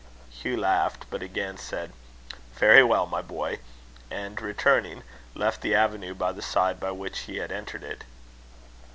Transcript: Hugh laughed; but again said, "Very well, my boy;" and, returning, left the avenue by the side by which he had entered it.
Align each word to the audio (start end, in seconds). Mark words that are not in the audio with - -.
Hugh 0.31 0.57
laughed; 0.57 1.05
but 1.11 1.21
again 1.21 1.59
said, 1.59 1.93
"Very 2.55 2.83
well, 2.83 3.05
my 3.05 3.21
boy;" 3.21 3.59
and, 4.09 4.41
returning, 4.41 5.03
left 5.35 5.61
the 5.61 5.75
avenue 5.75 6.15
by 6.15 6.31
the 6.31 6.41
side 6.41 6.79
by 6.79 6.89
which 6.89 7.19
he 7.29 7.37
had 7.37 7.51
entered 7.51 7.83
it. 7.83 8.03